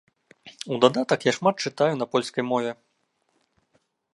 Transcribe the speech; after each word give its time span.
У 0.75 0.77
дадатак 0.85 1.27
я 1.29 1.33
шмат 1.37 1.55
чытаю 1.65 1.91
на 1.99 2.05
польскай 2.15 2.43
мове. 2.49 2.75